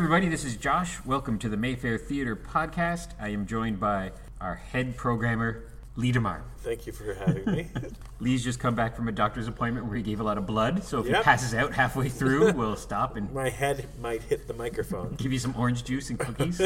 [0.00, 0.96] Everybody, this is Josh.
[1.04, 3.08] Welcome to the Mayfair Theater podcast.
[3.20, 6.42] I am joined by our head programmer, Lee DeMar.
[6.60, 7.68] Thank you for having me.
[8.18, 10.82] Lee's just come back from a doctor's appointment where he gave a lot of blood,
[10.84, 14.54] so if he passes out halfway through, we'll stop and My head might hit the
[14.54, 15.16] microphone.
[15.16, 16.62] give you some orange juice and cookies.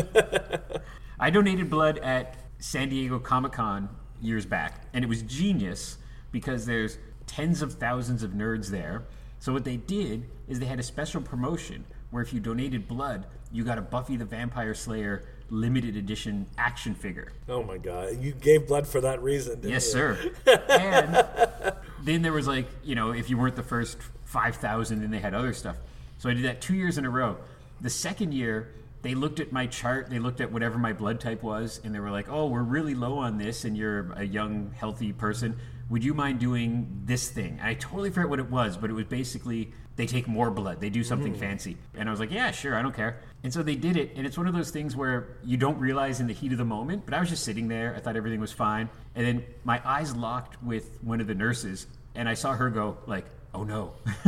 [1.19, 3.88] I donated blood at San Diego Comic Con
[4.22, 5.98] years back, and it was genius
[6.30, 9.02] because there's tens of thousands of nerds there.
[9.41, 13.27] So what they did is they had a special promotion where if you donated blood,
[13.54, 17.32] you got a Buffy the Vampire Slayer limited edition action figure.
[17.48, 18.20] Oh my god.
[18.20, 19.92] You gave blood for that reason, didn't Yes, you?
[19.92, 20.32] sir.
[20.68, 25.20] and then there was like, you know, if you weren't the first 5,000, then they
[25.20, 25.77] had other stuff.
[26.18, 27.36] So I did that two years in a row.
[27.80, 31.42] The second year, they looked at my chart, they looked at whatever my blood type
[31.42, 34.72] was, and they were like, oh, we're really low on this, and you're a young,
[34.77, 35.56] healthy person.
[35.91, 37.58] Would you mind doing this thing?
[37.60, 40.81] And I totally forget what it was, but it was basically they take more blood,
[40.81, 41.39] they do something mm.
[41.39, 41.77] fancy.
[41.95, 43.20] And I was like, yeah, sure, I don't care.
[43.42, 46.20] And so they did it, and it's one of those things where you don't realize
[46.20, 48.41] in the heat of the moment, but I was just sitting there, I thought everything
[48.41, 48.89] was fine.
[49.15, 52.98] And then my eyes locked with one of the nurses, and I saw her go,
[53.06, 53.95] like, oh no.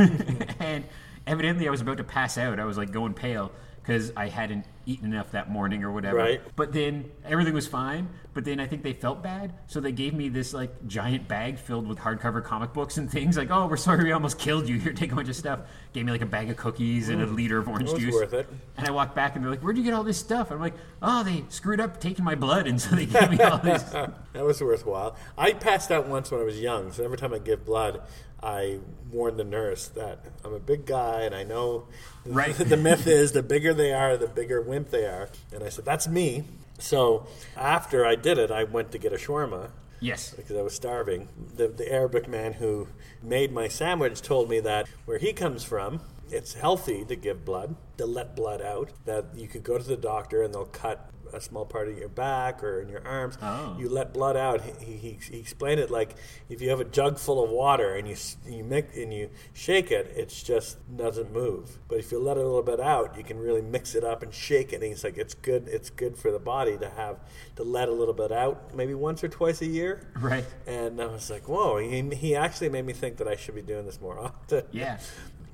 [0.60, 0.84] and
[1.26, 2.60] evidently I was about to pass out.
[2.60, 3.50] I was like going pale
[3.80, 6.16] because I hadn't eaten enough that morning or whatever.
[6.16, 6.40] Right.
[6.54, 8.08] But then everything was fine.
[8.32, 11.58] But then I think they felt bad, so they gave me this like giant bag
[11.58, 13.38] filled with hardcover comic books and things.
[13.38, 14.78] Like, oh, we're sorry we almost killed you.
[14.86, 15.60] Here, take a bunch of stuff.
[15.94, 17.34] Gave me like a bag of cookies and a mm.
[17.34, 18.12] liter of orange juice.
[18.12, 18.46] worth it.
[18.76, 20.74] And I walked back and they're like, "Where'd you get all this stuff?" I'm like,
[21.00, 23.82] "Oh, they screwed up taking my blood, and so they gave me all this."
[24.36, 25.16] That was worthwhile.
[25.38, 28.02] I passed out once when I was young, so every time I give blood,
[28.42, 31.86] I warn the nurse that I'm a big guy and I know
[32.28, 32.54] Right.
[32.56, 35.28] the myth is the bigger they are, the bigger they are.
[35.52, 36.44] And I said, That's me.
[36.78, 37.26] So
[37.56, 39.70] after I did it, I went to get a shawarma
[40.00, 40.34] yes.
[40.34, 41.28] because I was starving.
[41.56, 42.88] The, the Arabic man who
[43.22, 46.00] made my sandwich told me that where he comes from,
[46.30, 48.90] it's healthy to give blood, to let blood out.
[49.04, 52.08] That you could go to the doctor and they'll cut a small part of your
[52.08, 53.38] back or in your arms.
[53.42, 53.76] Oh.
[53.78, 54.60] You let blood out.
[54.80, 56.16] He, he, he explained it like
[56.48, 58.16] if you have a jug full of water and you
[58.46, 61.78] you mix and you shake it, it just doesn't move.
[61.88, 64.32] But if you let a little bit out, you can really mix it up and
[64.32, 64.76] shake it.
[64.76, 65.68] And he's like, it's good.
[65.68, 67.18] It's good for the body to have
[67.56, 70.06] to let a little bit out, maybe once or twice a year.
[70.16, 70.44] Right.
[70.66, 73.62] And I was like, whoa, he, he actually made me think that I should be
[73.62, 74.64] doing this more often.
[74.72, 74.98] Yeah.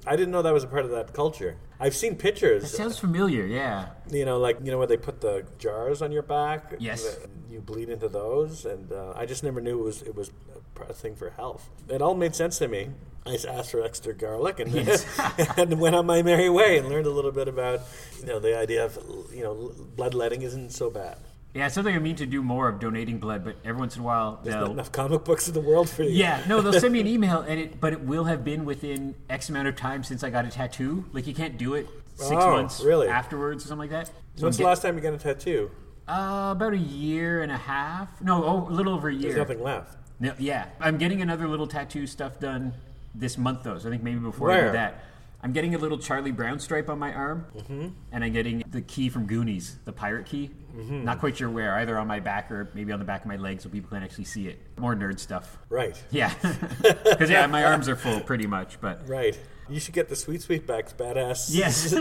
[0.07, 1.57] I didn't know that was a part of that culture.
[1.79, 3.45] I've seen pictures, It Sounds familiar.
[3.47, 3.87] Yeah.
[4.11, 6.75] you know, like, you know, where they put the jars on your back?
[6.79, 7.19] Yes.
[7.51, 8.65] You bleed into those.
[8.65, 10.31] And uh, I just never knew it was, it was
[10.89, 11.69] a thing for health.
[11.89, 12.91] It all made sense to me.
[13.25, 15.07] I asked for extra garlic and, Yes.
[15.57, 17.81] and went on my merry way and learned a little bit about,
[18.19, 18.99] you know, the idea of,
[19.33, 21.19] you know, bloodletting isn't so bad.
[21.55, 24.03] Yeah, it's something I mean to do more of donating blood, but every once in
[24.03, 26.11] a while There's not enough comic books in the world for you.
[26.11, 29.15] Yeah, no, they'll send me an email, and it, but it will have been within
[29.29, 31.05] X amount of time since I got a tattoo.
[31.13, 33.09] Like you can't do it six Oh, months really?
[33.09, 34.07] afterwards or something like that.
[34.37, 35.71] So When's I'm the last time you got a tattoo?
[36.09, 38.09] uh, about a year and a half.
[38.23, 39.35] No, oh, a little over a year.
[39.35, 39.97] There's nothing left.
[40.21, 42.73] No, yeah, I'm getting another little tattoo stuff done
[43.15, 43.79] this month though.
[43.79, 45.05] So I think maybe before I do that,
[45.43, 47.89] I'm getting a little Charlie Brown stripe on my arm, mm-hmm.
[48.13, 50.51] and I'm getting the key from Goonies, the pirate key.
[50.75, 51.05] Mm-hmm.
[51.05, 53.37] Not quite sure where, either on my back or maybe on the back of my
[53.37, 54.59] leg, so people can actually see it.
[54.79, 55.59] More nerd stuff.
[55.69, 56.03] Right.
[56.11, 56.33] Yeah,
[57.05, 59.39] because yeah, my arms are full pretty much, but Right.
[59.69, 61.95] You should get the Sweet Sweetbacks badass Yes.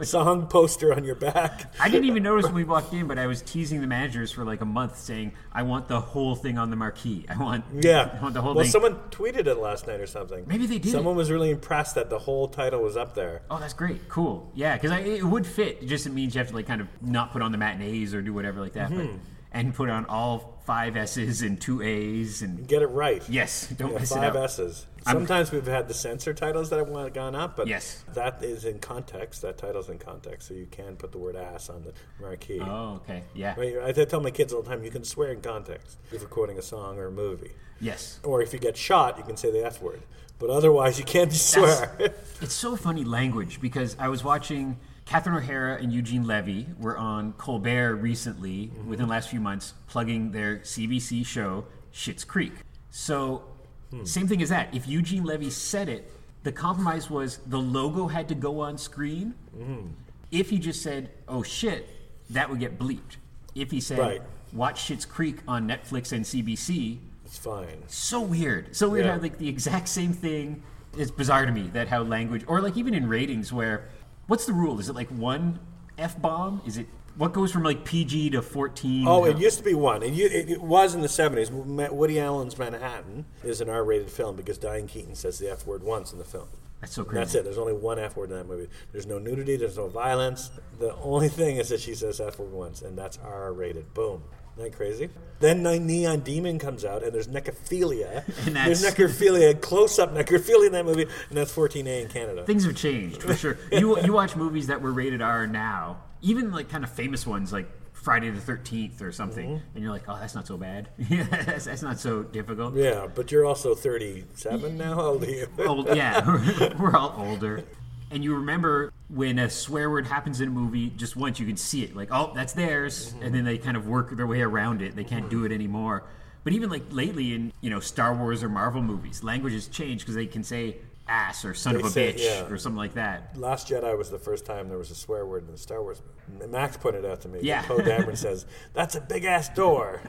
[0.08, 1.74] song poster on your back.
[1.80, 4.44] I didn't even notice when we walked in, but I was teasing the managers for
[4.44, 7.26] like a month, saying I want the whole thing on the marquee.
[7.28, 8.16] I want Yeah.
[8.18, 8.70] I want the whole well, thing.
[8.72, 10.44] someone tweeted it last night or something.
[10.46, 10.92] Maybe they did.
[10.92, 13.42] Someone was really impressed that the whole title was up there.
[13.50, 14.08] Oh, that's great.
[14.08, 14.50] Cool.
[14.54, 15.78] Yeah, because it would fit.
[15.82, 18.22] It just means you have to like kind of not put on the matinees or
[18.22, 18.98] do whatever like that, Mm-hmm.
[19.16, 19.20] but
[19.52, 23.22] and put on all five S's and two A's and Get it right.
[23.28, 24.44] yes, don't Yeah, miss five it out.
[24.44, 24.86] S's.
[25.06, 28.04] I'm- Sometimes we've had the censor titles that have gone- up, but Yes.
[28.14, 29.42] that is in context.
[29.42, 32.60] That title's in context, so you can put the word ass on the marquee.
[32.60, 33.22] Oh, okay.
[33.34, 33.54] Yeah.
[33.56, 36.20] I, mean, I tell my kids all the time, you can swear in context if
[36.20, 37.52] you're quoting a song or a movie.
[37.80, 38.20] Yes.
[38.22, 40.02] Or if you get shot, you can say the F word.
[40.38, 42.14] But otherwise, you can't That's- swear.
[42.42, 44.78] It's so funny language because I was watching
[45.10, 48.88] Catherine O'Hara and Eugene Levy were on Colbert recently Mm-hmm.
[48.90, 52.52] within the last few months plugging their CBC show Schitt's Creek.
[52.90, 53.42] So
[53.90, 54.04] Hmm.
[54.04, 54.72] same thing as that.
[54.72, 56.12] If Eugene Levy said it,
[56.44, 59.34] the compromise was the logo had to go on screen.
[59.58, 59.88] Mm-hmm.
[60.30, 61.88] If he just said, "Oh shit,"
[62.30, 63.16] that would get bleeped.
[63.56, 64.22] If he said, Right.
[64.52, 67.82] "Watch Schitt's Creek on Netflix and CBC," it's fine.
[67.88, 68.76] so weird.
[68.76, 69.14] So weird Yeah.
[69.16, 70.62] how like the exact same thing
[70.96, 73.88] is bizarre to me that how language or like even in ratings where
[74.30, 74.78] what's the rule?
[74.78, 75.58] Is it like one
[75.98, 76.62] F bomb?
[76.64, 76.86] Is it
[77.16, 79.06] what goes from like PG to 14?
[79.06, 80.02] Oh, it used to be one.
[80.04, 81.50] It, it, it was in the 70s.
[81.66, 85.66] Ma- Woody Allen's Manhattan is an R rated film because Diane Keaton says the F
[85.66, 86.48] word once in the film.
[86.80, 87.18] That's so crazy.
[87.18, 87.44] That's it.
[87.44, 88.68] There's only one F word in that movie.
[88.92, 89.56] There's no nudity.
[89.56, 90.50] There's no violence.
[90.78, 93.92] The only thing is that she says F word once, and that's R rated.
[93.92, 94.22] Boom.
[94.60, 95.08] Isn't that crazy?
[95.40, 98.24] Then the Neon Demon comes out, and there's necrophilia.
[98.46, 102.44] And there's necrophilia, close up necrophilia in that movie, and that's 14A in Canada.
[102.44, 103.58] Things have changed for sure.
[103.72, 107.52] You you watch movies that were rated R now, even like kind of famous ones
[107.54, 109.74] like Friday the Thirteenth or something, Mm-hmm.
[109.74, 110.88] and you're like, oh, that's not so bad.
[111.08, 112.74] Yeah, that's, that's not so difficult.
[112.74, 114.94] yeah, but you're also 37 now.
[114.94, 115.46] How old are you?
[115.66, 117.64] Old, yeah, we're all older.
[118.10, 121.56] And you remember when a swear word happens in a movie, just once you can
[121.56, 123.22] see it, like, oh, that's theirs, mm-hmm.
[123.22, 124.96] and then they kind of work their way around it.
[124.96, 125.40] They can't mm-hmm.
[125.40, 126.04] do it anymore.
[126.42, 130.04] But even like lately in you know Star Wars or Marvel movies, language has changed
[130.04, 132.46] because they can say ass or son They of a say- bitch yeah.
[132.46, 133.36] or something like that.
[133.36, 136.00] Last Jedi was the first time there was a swear word in the Star Wars.
[136.48, 137.40] Max pointed out to me.
[137.42, 137.62] Yeah.
[137.62, 140.02] Poe Dameron says, "That's a big ass door,"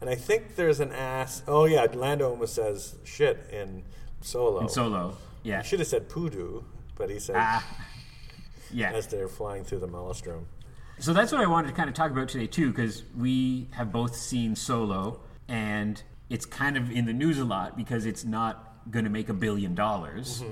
[0.00, 1.42] and I think there's an ass.
[1.46, 3.84] Oh yeah, Lando almost says shit in
[4.22, 4.60] Solo.
[4.60, 6.62] In Solo, yeah, He should have said poodoo,
[7.00, 7.64] but he said ah,
[8.72, 8.92] yeah.
[8.92, 10.46] as they're flying through the Maelstrom.
[10.98, 13.90] So that's what I wanted to kind of talk about today too, because we have
[13.90, 18.76] both seen Solo, and it's kind of in the news a lot because it's not
[18.90, 20.44] going to make a billion dollars.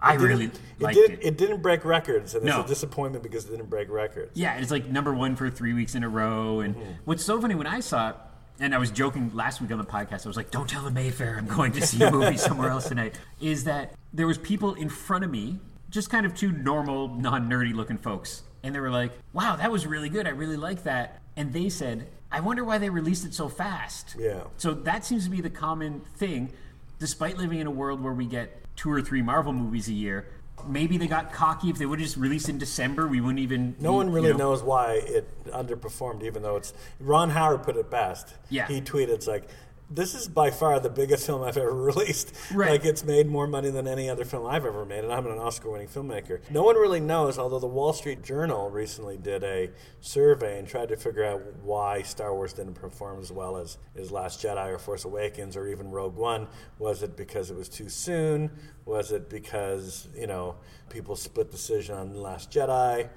[0.00, 1.08] I really Didn't- liked it, it.
[1.20, 2.64] did, it didn't break records, and it's No.
[2.64, 4.32] a disappointment because it didn't break records.
[4.34, 6.58] Yeah, it's like number one for three weeks in a row.
[6.60, 6.90] And Mm-hmm.
[7.04, 8.16] what's so funny when I saw it,
[8.58, 10.90] and I was joking last week on the podcast, I was like, "Don't tell the
[10.90, 14.74] Mayfair I'm going to see a movie somewhere else tonight." Is that there was people
[14.74, 15.60] in front of me,
[15.92, 19.86] just kind of two normal, non-nerdy looking folks, and they were like, "Wow, that was
[19.86, 20.26] really good.
[20.26, 24.16] I really like that." And they said, "I wonder why they released it so fast."
[24.18, 24.44] Yeah.
[24.56, 26.50] So that seems to be the common thing,
[26.98, 30.26] despite living in a world where we get two or three Marvel movies a year.
[30.66, 31.70] Maybe they got cocky.
[31.70, 33.76] If they would have just released in December, we wouldn't even.
[33.78, 36.72] No one you really know- knows why it underperformed, even though it's.
[37.00, 38.34] Ron Howard put it best.
[38.48, 38.66] Yeah.
[38.66, 39.48] He tweeted, "It's like."
[39.94, 42.34] This is by far the biggest film I've ever released.
[42.52, 42.70] Right.
[42.70, 45.38] Like it's made more money than any other film I've ever made, and I'm an
[45.38, 46.40] Oscar-winning filmmaker.
[46.50, 50.88] No one really knows, although the Wall Street Journal recently did a survey and tried
[50.88, 54.78] to figure out why Star Wars didn't perform as well as, as Last Jedi or
[54.78, 56.48] Force Awakens or even Rogue One.
[56.78, 58.50] Was it because it was too soon?
[58.86, 60.56] Was it because you know
[60.88, 63.10] people split decision on Last Jedi?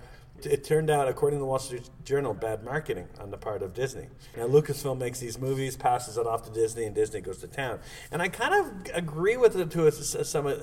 [0.44, 3.74] It turned out, according to the Wall Street Journal, bad marketing on the part of
[3.74, 4.08] Disney.
[4.36, 7.80] Now, Lucasfilm makes these movies, passes it off to Disney, and Disney goes to town.
[8.12, 10.54] And I kind of agree with it to a, some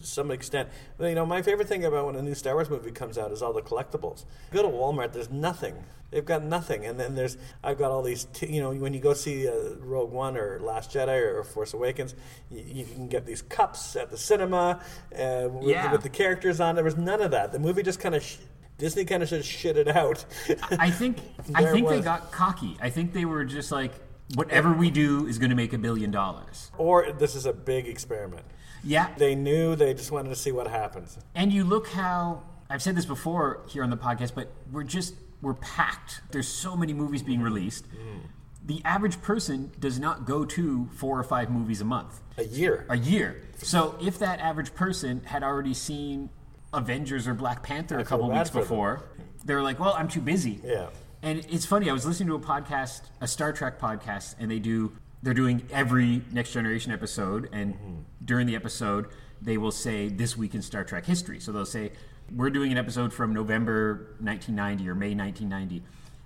[0.00, 0.68] some extent.
[0.98, 3.32] But, you know, my favorite thing about when a new Star Wars movie comes out
[3.32, 4.24] is all the collectibles.
[4.52, 5.74] You go to Walmart, there's nothing.
[6.10, 8.26] They've got nothing, and then there's I've got all these.
[8.34, 11.42] T- you know, when you go see uh, Rogue One or Last Jedi or, or
[11.42, 12.14] Force Awakens,
[12.50, 14.78] you, you can get these cups at the cinema
[15.18, 15.90] uh, with, Yeah.
[15.90, 16.74] with the characters on.
[16.74, 17.50] There was none of that.
[17.52, 18.22] The movie just kind of.
[18.22, 18.36] Sh-
[18.78, 20.24] Disney kind of just shit it out.
[20.72, 21.18] I think
[21.54, 22.76] I think they got cocky.
[22.80, 23.92] I think they were just like,
[24.34, 26.70] whatever we do is going to make a billion dollars.
[26.78, 28.44] or this is a big experiment.
[28.84, 31.16] Yeah, They knew they just wanted to see what happens.
[31.36, 35.14] and you look how I've said this before here on the podcast, but we're just
[35.42, 36.20] we're packed.
[36.32, 37.84] There's so many movies being released.
[37.92, 38.22] Mm.
[38.64, 42.20] The average person does not go to four or five movies a month.
[42.38, 42.86] A year.
[42.88, 43.42] a year.
[43.58, 46.30] So if that average person had already seen
[46.72, 49.04] Avengers or Black Panther a couple weeks before,
[49.44, 50.88] they're like, "Well, I'm too busy." Yeah.
[51.22, 51.88] And it's funny.
[51.88, 55.62] I was listening to a podcast, a Star Trek podcast, and they do they're doing
[55.70, 59.06] every Next Generation episode, and during the episode,
[59.40, 61.38] they will say this week in Star Trek history.
[61.38, 61.92] So they'll say
[62.34, 65.82] we're doing an episode from November 1990 or May 1990.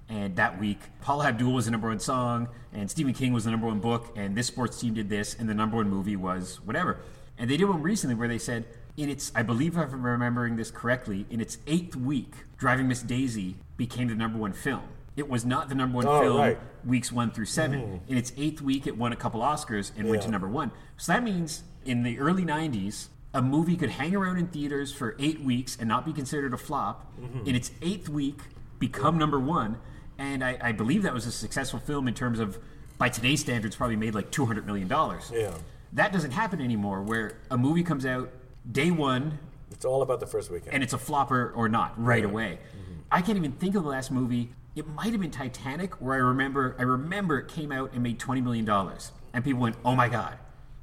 [0.08, 3.50] And that week, Paula Abdul was the number one song, and Stephen King was the
[3.50, 6.60] number one book, and this sports team did this, and the number one movie was
[6.64, 6.98] whatever.
[7.38, 10.56] And they did one recently where they said, in its, I believe if I'm remembering
[10.56, 14.82] this correctly, in its eighth week, Driving Miss Daisy became the number one film.
[15.16, 16.58] It was not the number one Oh, film right.
[16.84, 20.22] Weeks one through 7 In its eighth week, it won a couple Oscars and went
[20.22, 20.70] to number one.
[20.98, 25.16] So that means in the early 90s, a movie could hang around in theaters for
[25.18, 27.12] eight weeks and not be considered a flop.
[27.20, 27.46] Mm-hmm.
[27.46, 28.38] In its eighth week,
[28.78, 29.78] become number one.
[30.18, 32.58] And I, I believe that was a successful film in terms of,
[32.98, 34.88] by today's standards, probably made like $200 million.
[35.32, 35.52] Yeah.
[35.92, 38.30] That doesn't happen anymore, where a movie comes out
[38.70, 39.38] day one
[39.70, 40.74] It's all about the first weekend.
[40.74, 42.58] and it's a flopper or not right away.
[42.72, 42.92] Mm-hmm.
[43.10, 44.50] I can't even think of the last movie.
[44.74, 48.18] It might have been Titanic, where I remember I remember it came out and made
[48.18, 50.38] twenty million dollars, and people went, "Oh my god!"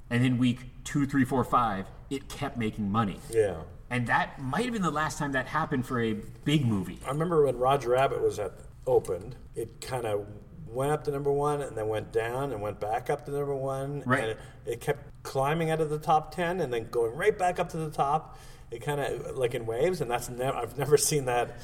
[0.09, 3.19] And then week two, three, four, five, it kept making money.
[3.29, 3.55] yeah.
[3.89, 6.13] And that might have been the last time that happened for a
[6.45, 6.99] big movie.
[7.05, 8.53] I remember when Roger Rabbit was at
[8.87, 10.25] opened, it kind of
[10.73, 13.55] went up to number one and then went down and went back up to number
[13.55, 14.03] one.
[14.05, 14.19] Right.
[14.23, 17.59] And it, it kept climbing out of the top ten and then going right back
[17.59, 18.37] up to the top.
[18.71, 20.57] It kind of like in waves, and that's never.
[20.57, 21.57] I've never seen that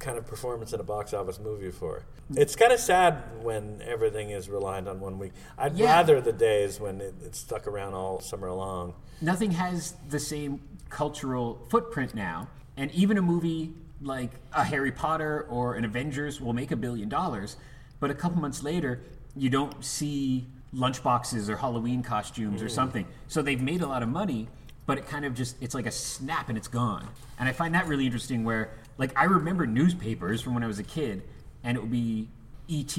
[0.00, 2.02] kind of performance in a box office movie before.
[2.28, 2.38] Hmm.
[2.38, 5.32] It's kind of sad when everything is reliant on one week.
[5.56, 5.86] I'd Yeah.
[5.94, 8.94] rather the days when it, it's stuck around all summer long.
[9.20, 10.60] Nothing has the same
[10.90, 12.48] cultural footprint now.
[12.76, 17.08] And even a movie like a Harry Potter or an Avengers will make a billion
[17.08, 17.56] dollars,
[18.00, 19.00] but a couple months later,
[19.36, 22.70] you don't see lunchboxes or Halloween costumes or mm.
[22.70, 23.06] something.
[23.28, 24.48] So they've made a lot of money,
[24.86, 27.06] but it kind of just it's like a snap and it's gone.
[27.38, 30.78] And I find that really interesting where like I remember newspapers from when I was
[30.78, 31.22] a kid
[31.62, 32.28] and it would be
[32.70, 32.96] ET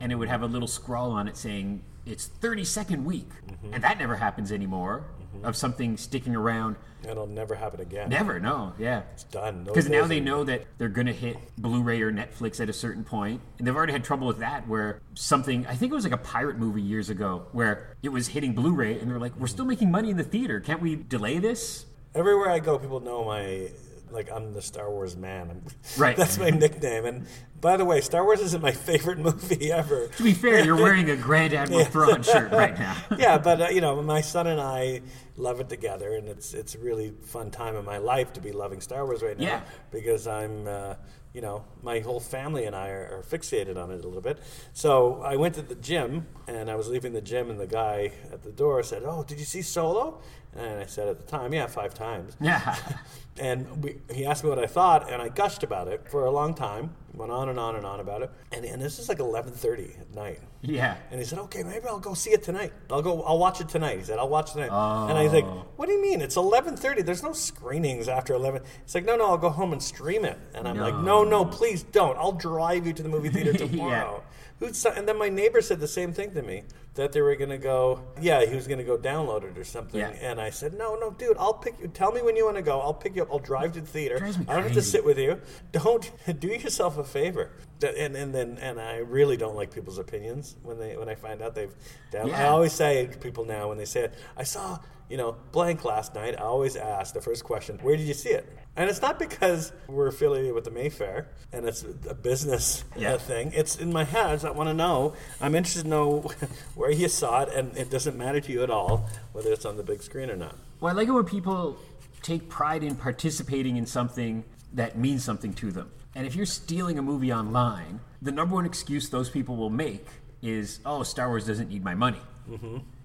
[0.00, 3.28] and it would have a little scrawl on it saying it's 30 second week.
[3.28, 3.74] Mm-hmm.
[3.74, 5.04] And that never happens anymore
[5.36, 5.46] mm-hmm.
[5.46, 6.76] of something sticking around.
[7.08, 8.08] It'll never happen again.
[8.08, 9.02] Never, no, yeah.
[9.12, 9.64] It's done.
[9.64, 13.04] Because now they know that they're going to hit Blu-ray or Netflix at a certain
[13.04, 14.68] point, and they've already had trouble with that.
[14.68, 18.28] Where something, I think it was like a pirate movie years ago, where it was
[18.28, 20.60] hitting Blu-ray, and they're like, "We're still making money in the theater.
[20.60, 23.70] Can't we delay this?" Everywhere I go, people know my
[24.12, 25.48] like I'm the Star Wars man.
[25.48, 25.64] I'm-
[25.98, 26.16] Right.
[26.16, 27.04] That's my nickname.
[27.04, 27.26] And
[27.60, 30.08] by the way, Star Wars isn't my favorite movie ever.
[30.08, 32.96] To be fair, you're wearing a Grand Admiral Thrawn shirt right now.
[33.16, 35.02] yeah, but uh, you know, my son and I
[35.36, 38.52] love it together, and it's it's a really fun time in my life to be
[38.52, 39.60] loving Star Wars right now Yeah.
[39.90, 40.66] because I'm.
[40.66, 40.94] Uh,
[41.32, 44.38] you know, my whole family and I are, are fixated on it a little bit.
[44.72, 48.12] So I went to the gym, and I was leaving the gym, and the guy
[48.30, 50.20] at the door said, "Oh, did you see Solo?"
[50.54, 52.76] And I said at the time, "Yeah, five times." Yeah,
[53.38, 56.30] And we, he asked me what I thought, and I gushed about it for a
[56.30, 56.94] long time.
[57.14, 58.30] Went on and on and on about it.
[58.52, 60.40] And, and this is like 11:30 at night.
[60.62, 60.96] yeah.
[61.10, 62.72] And he said, "Okay, maybe I'll go see it tonight.
[62.90, 63.22] I'll go.
[63.22, 64.70] I'll watch it tonight." He said, "I'll watch it tonight."
[65.10, 65.66] And I was like, oh.
[65.76, 66.22] "What do you mean?
[66.22, 67.04] It's 11:30.
[67.04, 70.38] There's no screenings after 11." He's like, "No, no, I'll go home and stream it."
[70.54, 72.16] And I'm like, "No, no, please don't.
[72.16, 73.58] I'll drive you to the movie theater Yeah.
[73.66, 74.22] tomorrow."
[74.60, 76.62] Who's and then my neighbor said the same thing to me
[76.94, 78.00] that they were going to go.
[78.20, 80.00] Yeah, he was going to go download it or something.
[80.00, 80.10] Yeah.
[80.10, 81.36] And I said, "No, no, dude.
[81.38, 81.88] I'll pick you.
[81.88, 82.80] Tell me when you want to go.
[82.80, 83.28] I'll pick you up.
[83.32, 84.16] I'll drive to the theater.
[84.48, 85.40] I don't have to sit with you.
[85.72, 87.50] Don't do yourself a favor."
[87.82, 91.42] And and then and I really don't like people's opinions when they when I find
[91.42, 91.74] out they've.
[92.10, 94.78] Down, I always say to people now when they say it, I saw
[95.12, 96.34] you know blank last night.
[96.38, 98.44] I always ask the first question, "Where did you see it?"
[98.76, 103.18] And it's not because we're affiliated with the Mayfair and it's a business uh, Yeah.
[103.18, 103.52] thing.
[103.54, 104.26] It's in my head.
[104.26, 105.12] I just want to know.
[105.42, 106.20] I'm interested to know
[106.74, 109.76] where you saw it, and it doesn't matter to you at all whether it's on
[109.76, 110.56] the big screen or not.
[110.80, 111.76] Well, I like it when people
[112.22, 115.90] take pride in participating in something that means something to them.
[116.14, 120.06] And if you're stealing a movie online, the number one excuse those people will make
[120.40, 122.22] is, "Oh, Star Wars doesn't need my money."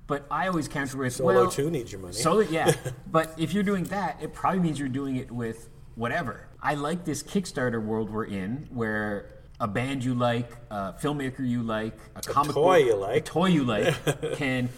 [0.08, 2.74] But I always counter with, Solo "Well, 2 needs your money." Solo, yeah.
[3.12, 6.48] but if you're doing that, it probably means you're doing it with whatever.
[6.62, 11.62] I like this Kickstarter world we're in, where a band you like, a filmmaker you
[11.64, 13.16] like, a comic toy book, you like.
[13.18, 13.94] a toy you like,
[14.36, 14.70] can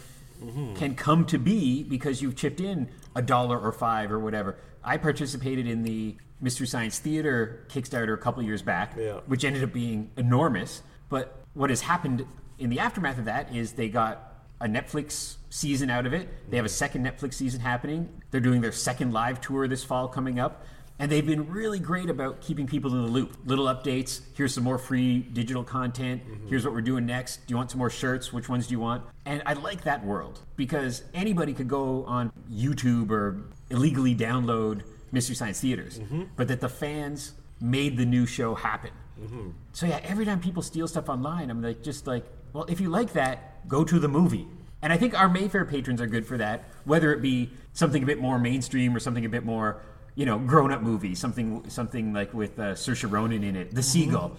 [0.42, 0.74] mm-hmm.
[0.76, 4.58] can come to be because you've chipped in a dollar or five or whatever.
[4.84, 9.20] I participated in the Mystery Science Theater Kickstarter a couple years back, Yeah.
[9.26, 10.82] which ended up being enormous.
[11.10, 12.26] But what has happened
[12.58, 14.29] in the aftermath of that is they got
[14.62, 16.28] a Netflix season out of it.
[16.50, 18.10] They have a second Netflix season happening.
[18.32, 20.66] They're doing their second live tour this fall coming up.
[21.02, 23.38] And they've been really great about keeping people in the loop.
[23.46, 24.20] Little updates.
[24.36, 26.22] Here's some more free digital content.
[26.28, 26.48] Mm-hmm.
[26.50, 27.48] Here's what we're doing next.
[27.48, 28.34] Do you want some more shirts?
[28.34, 29.04] Which ones do you want?
[29.26, 34.82] And I like that world because anybody could go on YouTube or illegally download
[35.14, 36.24] Mystery Science Theaters, mm-hmm.
[36.36, 38.92] but that the fans made the new show happen.
[39.22, 39.50] Mm-hmm.
[39.72, 42.90] So yeah, every time people steal stuff online, I'm like, just like, well, if you
[42.90, 44.48] like that, go to the movie.
[44.82, 48.06] And I think our Mayfair patrons are good for that, whether it be something a
[48.06, 49.82] bit more mainstream or something a bit more,
[50.16, 54.38] you know, grown-up movie, something something like with uh, Saoirse Ronan in it, The Seagull.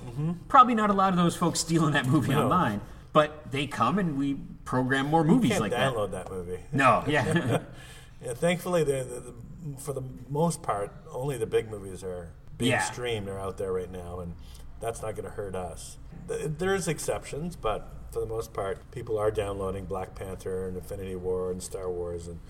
[0.49, 2.81] Probably not a lot of those folks stealing that movie online,
[3.13, 5.93] but they come and we program more movies Can't like that.
[5.93, 6.31] download that.
[6.31, 6.59] movie.
[6.73, 7.61] No, yeah,
[8.25, 12.73] Yeah, thankfully, the, the, the, for the most part, only the big movies are being
[12.73, 12.81] Yeah.
[12.83, 14.35] streamed are out there right now, and
[14.81, 15.97] that's not going to hurt us.
[16.27, 21.51] There's exceptions, but for the most part, people are downloading Black Panther and Infinity War
[21.51, 22.41] and Star Wars and,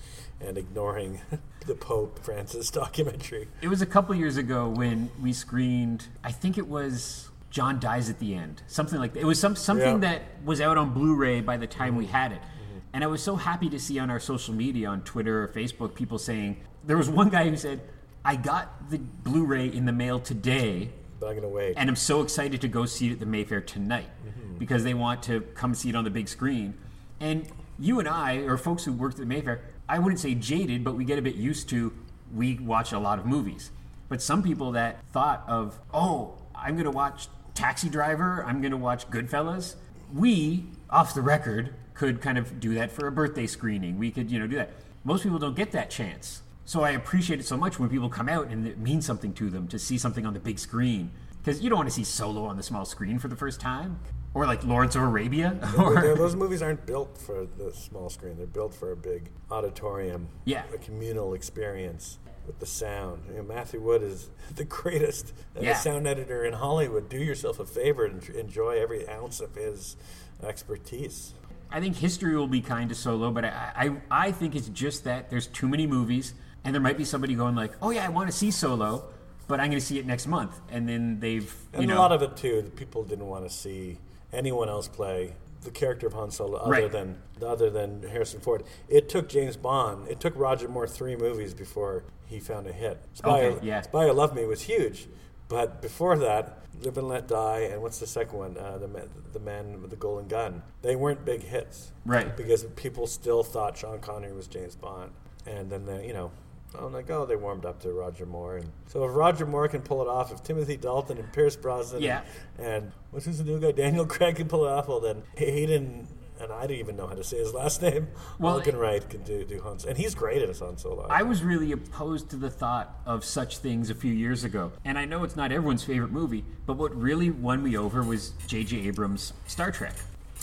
[0.41, 1.21] and ignoring
[1.67, 3.49] the Pope Francis documentary.
[3.61, 6.07] It was a couple years ago when we screened.
[6.25, 9.21] I think it was John dies at the end, something like that.
[9.21, 10.13] It was some something Yeah.
[10.13, 12.13] that was out on Blu-ray by the time we mm-hmm.
[12.15, 12.79] had it, mm-hmm.
[12.93, 15.95] and I was so happy to see on our social media, on Twitter or Facebook,
[15.95, 17.81] people saying there was one guy who said,
[18.25, 20.91] "I got the Blu-ray in the mail today."
[21.21, 21.75] Going to wait.
[21.77, 24.59] and I'm so excited to go see it at the Mayfair tonight mm-hmm.
[24.59, 26.75] because they want to come see it on the big screen.
[27.21, 27.47] And
[27.79, 30.95] you and I, or folks who worked at the Mayfair, I wouldn't say jaded, but
[30.95, 31.93] we get a bit used to.
[32.35, 33.71] We watch a lot of movies,
[34.09, 38.71] but some people that thought of, oh, I'm going to watch Taxi Driver, I'm going
[38.71, 39.75] to watch Goodfellas.
[40.15, 43.99] We, off the record, could kind of do that for a birthday screening.
[43.99, 44.71] We could, you know, do that.
[45.05, 46.43] Most people don't get that chance.
[46.71, 49.51] So I appreciate it so much when people come out and it means something to
[49.51, 51.11] them to see something on the big screen.
[51.43, 53.99] Because you don't want to see Solo on the small screen for the first time.
[54.35, 55.59] Or like Lawrence of Arabia.
[55.77, 58.37] Or, those movies aren't built for the small screen.
[58.37, 60.63] They're built for a big auditorium, Yeah.
[60.73, 62.21] a communal experience.
[62.47, 63.25] with the sound.
[63.29, 65.75] You know, Matthew Wood is the greatest Yeah.
[65.75, 67.09] sound editor in Hollywood.
[67.09, 69.97] Do yourself a favor and enjoy every ounce of his
[70.41, 71.35] expertise.
[71.73, 73.73] I think history will be kind to Solo, but I,
[74.11, 77.35] I, I think it's just that there's too many movies, and there might be somebody
[77.35, 79.05] going like, "Oh yeah, I want to see Solo,
[79.49, 82.13] but I'm going to see it next month," and then they've And know a lot
[82.13, 83.99] of it too, the people didn't want to see
[84.33, 86.91] anyone else play the character of Han Solo other Right.
[86.91, 88.63] than other than Harrison Ford.
[88.89, 90.09] It took James Bond.
[90.09, 92.99] It took Roger Moore three movies before he found a hit.
[93.15, 93.81] Spy, Okay, yeah.
[93.83, 95.09] Spy Who Loved Me was huge,
[95.49, 98.57] but before that, Live and Let Die, and what's the second one?
[98.57, 100.63] Uh, the man, the man with the golden gun.
[100.81, 102.35] They weren't big hits, Right.
[102.35, 105.11] Because people still thought Sean Connery was James Bond,
[105.47, 106.31] and then they, you know.
[106.79, 109.83] I'm like, oh, they warmed up to Roger Moore, and so if Roger Moore can
[109.83, 112.23] pull it off, if Timothy Dalton and Pierce Brosnan, Yeah.
[112.59, 116.07] and what's his new guy, Daniel Craig can pull it off, well then Alden,
[116.41, 118.09] and I didn't even know how to say his last name.
[118.39, 121.07] Well, Well, Wright can do do Han, and he's great as Han Solo.
[121.11, 124.73] I was really opposed to the thought of such things a few years ago.
[124.85, 128.31] And I know it's not everyone's favorite movie, but what really won me over was
[128.47, 128.87] J.J.
[128.87, 129.95] Abrams' Star Trek.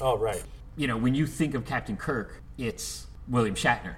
[0.01, 0.43] oh right,
[0.75, 3.96] You know, when you think of Captain Kirk, it's William Shatner.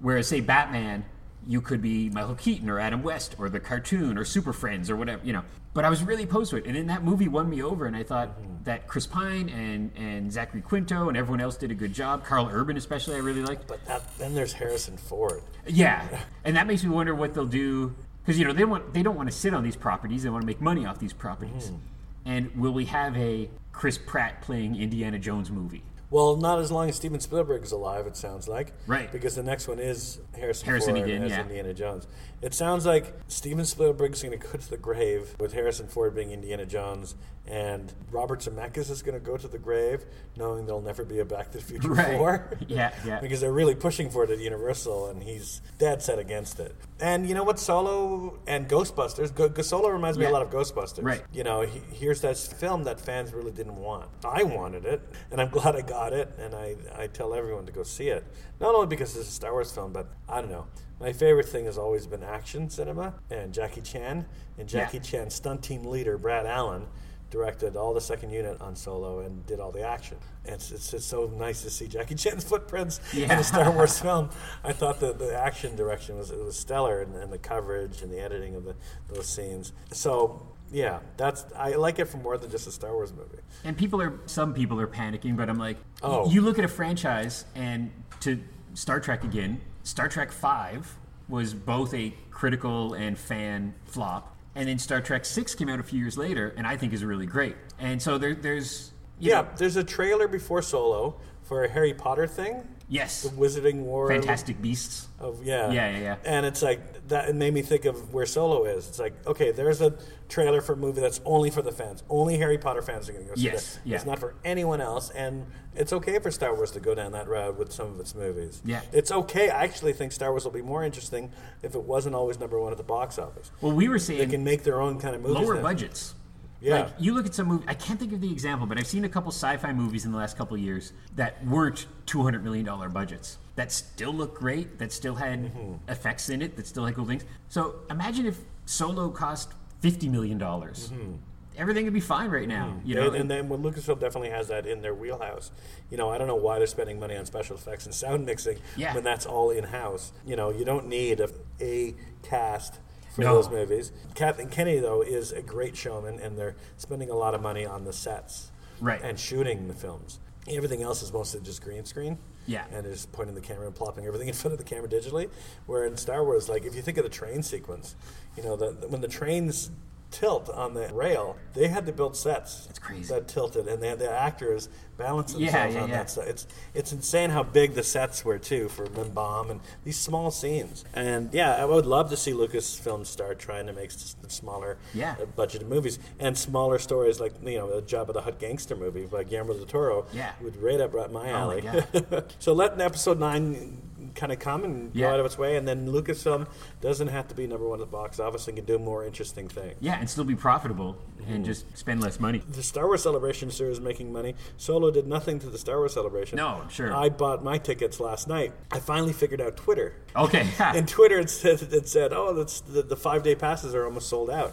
[0.00, 1.04] Whereas, say, Batman,
[1.46, 4.96] you could be Michael Keaton or Adam West or the cartoon or Super Friends or
[4.96, 5.42] whatever, you know.
[5.74, 6.66] But I was really opposed to it.
[6.66, 8.30] And then that movie won me over, and I thought
[8.64, 12.24] that Chris Pine and, and Zachary Quinto and everyone else did a good job.
[12.24, 13.66] Karl Urban, especially, I really liked.
[13.66, 15.42] but that, then there's Harrison Ford.
[15.66, 16.06] Yeah,
[16.44, 17.94] and that makes me wonder what they'll do
[18.24, 20.42] because you know they want they don't want to sit on these properties; they want
[20.42, 21.66] to make money off these properties.
[21.66, 21.76] Mm-hmm.
[22.24, 25.82] And will we have a Chris Pratt playing Indiana Jones movie?
[26.12, 28.74] Well, not as long as Steven Spielberg's alive, it sounds like.
[28.86, 29.10] Right.
[29.10, 31.40] Because the next one is Harrison, Harrison Ford again, as yeah.
[31.40, 32.06] Indiana Jones.
[32.42, 36.30] It sounds like Steven Spielberg's going to go to the grave with Harrison Ford being
[36.30, 37.14] Indiana Jones,
[37.46, 40.04] and Robert Zemeckis is going to go to the grave
[40.36, 42.16] knowing there'll never be a Back to the Future Right.
[42.16, 42.58] 4.
[42.68, 43.20] Yeah, yeah.
[43.20, 46.74] because they're really pushing for it at Universal, and he's dead set against it.
[47.00, 47.58] And you know what?
[47.58, 49.34] Solo and Ghostbusters.
[49.34, 51.02] Go, Solo reminds me a lot of Ghostbusters.
[51.02, 51.22] Right.
[51.32, 54.08] You know, he, here's that film that fans really didn't want.
[54.24, 57.72] I wanted it, and I'm glad I got it, and I, I tell everyone to
[57.72, 58.24] go see it.
[58.60, 60.66] Not only because it's a Star Wars film, but I don't know.
[61.00, 64.24] My favorite thing has always been action cinema and Jackie Chan.
[64.58, 65.02] And Jackie Yeah.
[65.02, 66.86] Chan's stunt team leader, Brad Allan,
[67.32, 70.18] directed all the second unit on Solo and did all the action.
[70.44, 74.28] It's, it's, it's so nice to see Jackie Chan's footprints in a Star Wars film.
[74.62, 78.12] I thought the, the action direction was, it was stellar, and, and the coverage and
[78.12, 78.76] the editing of the,
[79.08, 79.72] those scenes.
[79.90, 83.38] So, yeah, that's I like it for more than just a Star Wars movie.
[83.64, 86.30] And people are some people are panicking, but I'm like, Oh.
[86.30, 87.90] you look at a franchise and
[88.20, 88.40] to
[88.74, 94.78] Star Trek again, Star Trek Five was both a critical and fan flop, and then
[94.78, 97.56] Star Trek Six came out a few years later, and I think is really great.
[97.78, 101.20] And so there, there's Yeah, know, there's a trailer before Solo
[101.52, 104.08] for a Harry Potter thing, yes, the Wizarding War.
[104.08, 105.08] Fantastic Beasts.
[105.20, 105.70] Of, yeah.
[105.70, 106.16] Yeah, yeah, yeah.
[106.24, 107.28] And it's like that.
[107.28, 108.88] It made me think of where Solo is.
[108.88, 109.94] It's like okay, there's a
[110.30, 112.02] trailer for a movie that's only for the fans.
[112.08, 113.80] Only Harry Potter fans are going to go see Yes, that.
[113.86, 113.96] yeah.
[113.96, 115.44] It's not for anyone else, and
[115.76, 118.62] it's okay for Star Wars to go down that road with some of its movies.
[118.64, 118.80] Yeah.
[118.92, 119.50] It's okay.
[119.50, 121.30] I actually think Star Wars will be more interesting
[121.62, 123.50] if it wasn't always number one at the box office.
[123.60, 125.36] Well, we were They can make their own kind of movies.
[125.46, 125.62] lower now.
[125.62, 126.14] budgets.
[126.62, 126.74] Yeah.
[126.76, 127.64] Like you look at some movie.
[127.66, 130.18] I can't think of the example, but I've seen a couple sci-fi movies in the
[130.18, 134.92] last couple years that weren't two hundred million dollar budgets that still look great, that
[134.92, 135.90] still had Mm-hmm.
[135.90, 137.24] effects in it, that still had cool things.
[137.48, 140.90] So imagine if Solo cost fifty million dollars.
[140.92, 141.14] Mm-hmm.
[141.58, 142.80] Everything would be fine right now.
[142.82, 145.50] You know, and, and then when Lucasfilm definitely has that in their wheelhouse.
[145.90, 148.56] You know, I don't know why they're spending money on special effects and sound mixing
[148.74, 148.94] Yeah.
[148.94, 150.12] when that's all in house.
[150.24, 151.28] You know, you don't need a,
[151.60, 152.78] a cast
[153.14, 153.34] for No.
[153.34, 153.92] those movies.
[154.14, 157.84] Kathleen Kennedy though is a great showman, and they're spending a lot of money on
[157.84, 159.00] the sets Right.
[159.02, 160.18] and shooting the films.
[160.48, 162.18] Everything else is mostly just green screen.
[162.46, 162.64] Yeah.
[162.72, 165.28] And they're just pointing the camera and plopping everything in front of the camera digitally.
[165.66, 167.94] Where in Star Wars, like if you think of the train sequence,
[168.36, 169.70] you know, the, when the trains
[170.12, 172.66] tilt on the rail, they had to build sets.
[172.66, 173.12] That's crazy.
[173.12, 175.96] That tilted, and they had the actors balance Yeah, themselves yeah, on yeah.
[175.96, 176.28] that set.
[176.28, 180.84] It's it's insane how big the sets were too for Bomb and these small scenes.
[180.94, 185.16] And yeah, I would love to see Lucasfilm start trying to make s- smaller Yeah.
[185.20, 189.06] uh, budgeted movies and smaller stories like you know the Jabba the Hutt gangster movie
[189.06, 190.06] by Guillermo del Toro.
[190.12, 190.32] Yeah.
[190.42, 192.24] would right up right my Oh my alley.
[192.38, 193.80] so let episode nine
[194.14, 195.12] kind of come and go Yeah.
[195.12, 196.46] out of its way, and then Lucasfilm
[196.80, 199.48] doesn't have to be number one at the box office and can do more interesting
[199.48, 199.76] things.
[199.80, 201.34] yeah, and still be profitable Mm-hmm.
[201.34, 202.42] and just spend less money.
[202.50, 204.34] The Star Wars Celebration series is making money.
[204.56, 206.36] Solo did nothing to the Star Wars Celebration.
[206.36, 206.92] No, sure.
[206.92, 208.52] I bought my tickets last night.
[208.72, 209.94] I finally figured out Twitter.
[210.16, 210.48] Okay.
[210.58, 214.08] and Twitter, it said, it said "Oh, that's the, the five day passes are almost
[214.08, 214.52] sold out."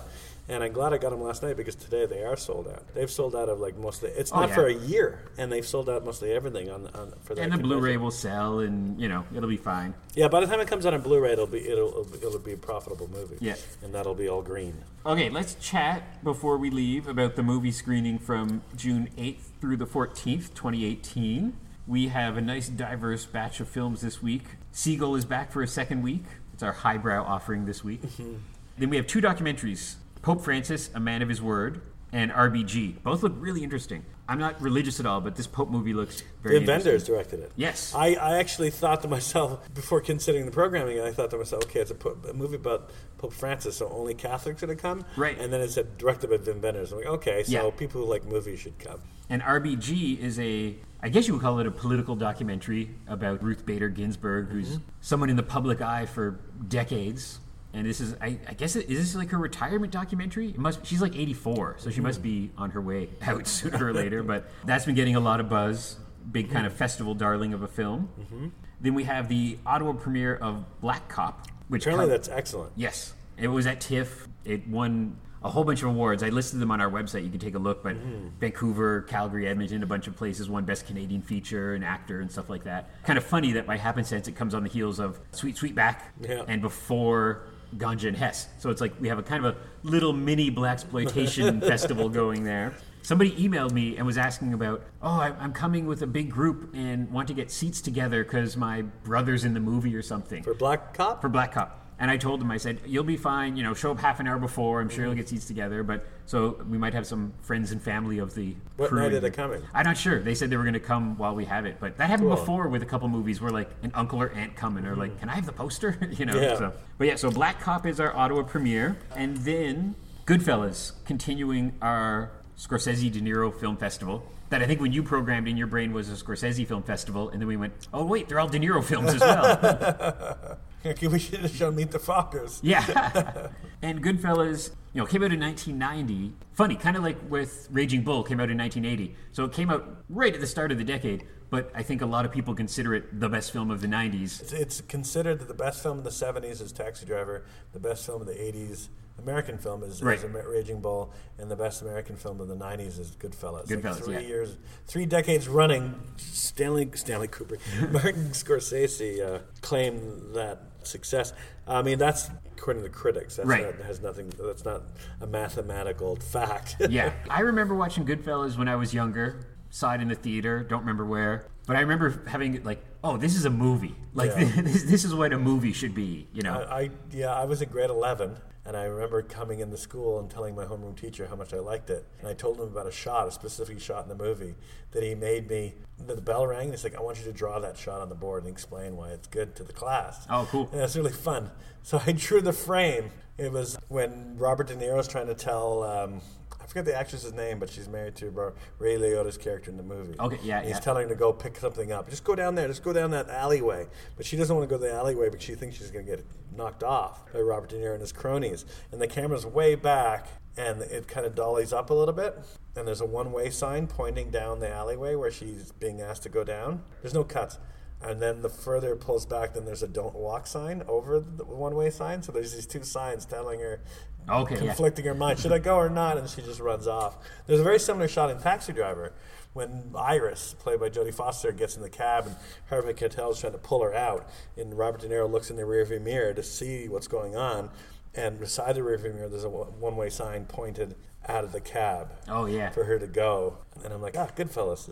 [0.50, 2.84] And I'm glad I got them last night because today they are sold out.
[2.96, 4.10] They've sold out of like mostly.
[4.10, 4.56] It's Oh, not yeah.
[4.56, 7.44] for a year, and they've sold out mostly everything on, on for that.
[7.44, 7.58] And the.
[7.60, 9.94] Blu-ray will sell, and you know it'll be fine.
[10.16, 12.40] Yeah, by the time it comes out on Blu-ray, it'll be it'll it'll be, it'll
[12.40, 13.38] be a profitable movie.
[13.40, 13.56] Yeah.
[13.84, 14.74] and that'll be all green.
[15.06, 19.86] Okay, let's chat before we leave about the movie screening from June 8th through the
[19.86, 21.56] 14th, 2018.
[21.88, 24.44] We have a nice diverse batch of films this week.
[24.72, 26.24] Seagull is back for a second week.
[26.54, 28.02] It's our highbrow offering this week.
[28.02, 28.34] Mm-hmm.
[28.80, 33.02] then we have two documentaries Pope Francis, A Man of His Word, and RBG.
[33.04, 34.04] Both look really interesting.
[34.28, 36.66] I'm not religious at all, but this Pope movie looks very The.
[36.66, 37.52] Wenders directed it.
[37.56, 37.94] Yes.
[37.96, 41.80] I, I actually thought to myself before considering the programming, I thought to myself, okay,
[41.80, 45.06] it's a, po- a movie about Pope Francis, so only Catholics are going to come.
[45.18, 45.38] Right.
[45.40, 46.92] And then it said directed by Wim Wenders.
[46.92, 47.70] I'm like, okay, so Yeah.
[47.76, 49.02] people who like movies should come.
[49.30, 53.66] And RBG is a, I guess you would call it a political documentary about Ruth
[53.66, 54.84] Bader Ginsburg, who's mm-hmm.
[55.02, 57.40] someone in the public eye for decades.
[57.74, 60.50] And this is, I, I guess, it, is this like her retirement documentary?
[60.50, 60.86] It must.
[60.86, 64.24] She's like 84, so she must be on her way out sooner or later.
[64.24, 65.98] But that's been getting a lot of buzz.
[66.32, 68.10] Big kind of festival darling of a film.
[68.20, 68.48] Mm-hmm.
[68.82, 72.72] Then we have the Ottawa premiere of Black Cop, which Apparently, com- that's excellent.
[72.76, 74.28] Yes, it was at TIFF.
[74.46, 76.22] It won a whole bunch of awards.
[76.22, 77.24] I listed them on our website.
[77.24, 77.84] You can take a look.
[77.84, 78.28] But mm-hmm.
[78.40, 82.50] Vancouver, Calgary, Edmonton, a bunch of places won Best Canadian Feature and Actor and stuff
[82.50, 82.90] like that.
[83.06, 86.44] Kind of funny that by happenstance it comes on the heels of Sweet Sweetback Yeah.
[86.48, 87.44] and before
[87.78, 88.48] Ganja and Hess.
[88.60, 92.44] So it's like we have a kind of a little mini black exploitation festival going
[92.44, 92.74] there.
[93.02, 96.74] Somebody emailed me and was asking about, oh, I- I'm coming with a big group
[96.76, 100.54] and want to get seats together because my brother's in the movie or something For
[100.54, 101.22] Black Cop?
[101.22, 101.79] for Black Cop.
[102.00, 103.58] And I told him, I said, you'll be fine.
[103.58, 104.80] You know, show up half an hour before.
[104.80, 105.84] I'm sure you'll get seats together.
[105.84, 108.56] But so we might have some friends and family of the.
[108.78, 109.62] What crew night are they coming?
[109.74, 110.20] I'm not sure.
[110.20, 112.38] They said they were going to come while we have it, but that happened Cool.
[112.38, 115.12] before with a couple movies where like an uncle or aunt come and are like,
[115.12, 115.20] mm.
[115.20, 116.40] "Can I have the poster?" you know.
[116.40, 116.58] Yeah.
[116.58, 122.32] So, but yeah, so Black Cop is our Ottawa premiere, and then Goodfellas continuing our
[122.58, 124.24] Scorsese De Niro Film Festival.
[124.50, 127.40] That I think when you programmed in your brain was a Scorsese Film Festival, and
[127.40, 131.40] then we went, "Oh wait, they're all De Niro films as well." Okay, we should
[131.42, 132.60] have shown Meet the Fockers.
[132.64, 133.50] Yeah.
[133.82, 136.34] and Goodfellas, you know, came out in 1990.
[136.54, 139.14] Funny, kind of like with Raging Bull came out in 1980.
[139.34, 142.06] So it came out right at the start of the decade, but I think a
[142.06, 144.40] lot of people consider it the best film of the 90s.
[144.42, 148.06] It's, it's considered that the best film of the 70s is Taxi Driver, the best
[148.06, 148.88] film of the 80s,
[149.22, 150.18] American film is, Right.
[150.18, 153.68] is Raging Bull, and the best American film of the 90s is Goodfellas.
[153.68, 154.20] Goodfellas, like three yeah.
[154.22, 157.58] years, three decades running, Stanley Stanley Cooper,
[157.92, 161.34] Martin Scorsese uh, claimed that success.
[161.68, 163.36] I mean, that's according to the critics.
[163.36, 163.64] That's Right.
[163.78, 164.32] not, has nothing.
[164.40, 164.84] That's not
[165.22, 166.76] a mathematical fact.
[166.90, 167.14] Yeah.
[167.30, 171.06] I remember watching Goodfellas when I was younger, saw it in the theater, don't remember
[171.06, 173.96] where, but I remember having like, oh, this is a movie.
[174.14, 174.62] Like, Yeah.
[174.62, 176.54] this, this is what a movie should be, you know?
[176.70, 180.30] I, I yeah, I was in grade eleven, and I remember coming into school and
[180.30, 182.06] telling my homeroom teacher how much I liked it.
[182.20, 184.56] And I told him about a shot, a specific shot in the movie
[184.92, 185.76] that he made me.
[186.06, 188.16] The bell rang, and he's like, "I want you to draw that shot on the
[188.16, 190.70] board and explain why it's good to the class." Oh, cool.
[190.72, 191.52] And it's really fun.
[191.84, 193.12] So I drew the frame.
[193.38, 195.84] It was when Robert De Niro's trying to tell.
[195.84, 196.22] Um,
[196.70, 198.30] forget the actress's name, but she's married to
[198.78, 200.16] Ray Liotta's character in the movie.
[200.20, 200.80] Okay, yeah, He's yeah.
[200.80, 202.10] telling her to go pick something up.
[202.10, 202.68] Just go down there.
[202.68, 203.88] Just go down that alleyway.
[204.16, 206.26] But she doesn't want to go the alleyway because she thinks she's going to get
[206.56, 208.66] knocked off by Robert De Niro and his cronies.
[208.92, 212.38] And the camera's way back, and it kind of dollies up a little bit.
[212.76, 216.44] And there's a one-way sign pointing down the alleyway where she's being asked to go
[216.44, 216.84] down.
[217.02, 217.58] There's no cuts.
[218.02, 221.44] And then the further it pulls back, then there's a "Don't walk" sign over the
[221.44, 222.22] one-way sign.
[222.22, 223.82] So there's these two signs telling her
[224.28, 224.62] Okay, yeah.
[224.68, 225.40] conflicting her mind.
[225.40, 226.18] Should I go or not?
[226.18, 227.18] And she just runs off.
[227.48, 229.14] There's a very similar shot in Taxi Driver
[229.54, 232.36] when Iris, played by Jodie Foster, gets in the cab and
[232.70, 234.30] Harvey Keitel is trying to pull her out.
[234.58, 237.72] And Robert De Niro looks in the rearview mirror to see what's going on.
[238.14, 240.96] And beside the rearview mirror, there's a one way sign pointed
[241.28, 242.70] out of the cab Oh, yeah.
[242.70, 243.58] for her to go.
[243.84, 244.90] And I'm like, ah, Goodfellas.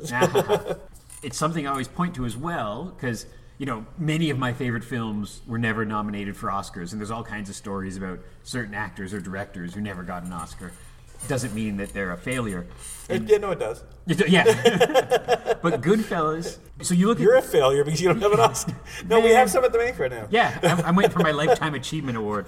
[1.23, 3.25] it's something I always point to as well because
[3.57, 7.23] you know many of my favorite films were never nominated for Oscars, and there's all
[7.23, 10.71] kinds of stories about certain actors or directors who never got an Oscar.
[11.27, 12.67] Doesn't mean that they're a failure.
[13.09, 13.83] It- yeah, no, it does.
[14.07, 14.43] Yeah,
[15.61, 16.59] but Goodfellas.
[16.81, 18.73] So you look You're a failure because you don't have an Oscar.
[19.09, 20.27] No, we have some at the Mayfair right now.
[20.29, 22.47] yeah, I'm, I'm waiting for my lifetime achievement award.